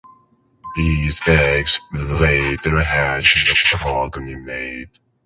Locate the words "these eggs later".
0.75-2.81